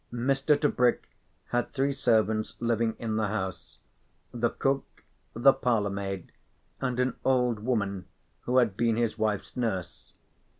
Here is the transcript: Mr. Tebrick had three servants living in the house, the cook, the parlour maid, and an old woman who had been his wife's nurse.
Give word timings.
Mr. 0.11 0.59
Tebrick 0.59 1.07
had 1.49 1.69
three 1.69 1.91
servants 1.91 2.55
living 2.59 2.95
in 2.97 3.17
the 3.17 3.27
house, 3.27 3.77
the 4.33 4.49
cook, 4.49 5.03
the 5.35 5.53
parlour 5.53 5.91
maid, 5.91 6.31
and 6.79 6.99
an 6.99 7.13
old 7.23 7.59
woman 7.59 8.05
who 8.39 8.57
had 8.57 8.75
been 8.75 8.95
his 8.97 9.19
wife's 9.19 9.55
nurse. 9.55 10.15